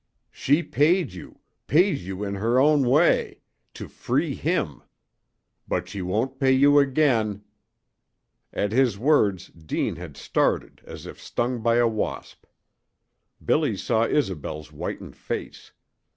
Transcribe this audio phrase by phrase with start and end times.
[0.31, 3.41] She paid you paid you in her own way
[3.75, 4.81] to free him!
[5.67, 7.43] But she won't pay you again"
[8.51, 12.45] At his words Deane had started as if stung by a wasp.
[13.45, 15.71] Billy saw Isobel's whitened face.